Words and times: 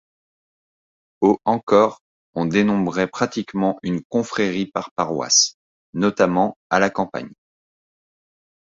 Au 1.19 1.39
encore, 1.45 2.01
on 2.33 2.45
dénombrait 2.45 3.07
pratiquement 3.07 3.77
une 3.83 4.03
confrérie 4.03 4.65
par 4.65 4.91
paroisse, 4.93 5.59
notamment 5.93 6.57
à 6.71 6.79
la 6.79 6.89
campagne. 6.89 7.33